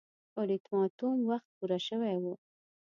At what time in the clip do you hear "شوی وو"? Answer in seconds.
1.87-2.33